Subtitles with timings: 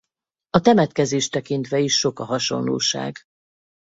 [0.49, 3.19] A temetkezést tekintve is sok a hasonlóság.